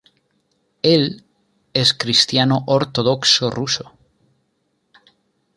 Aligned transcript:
Él 0.81 1.23
es 1.75 1.93
cristiano 1.93 2.63
ortodoxo 2.65 3.51
ruso. 3.51 3.93